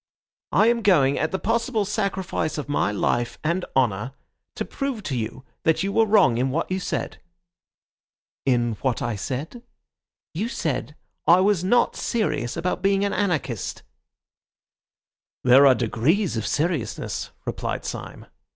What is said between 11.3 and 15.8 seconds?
was not serious about being an anarchist." "There are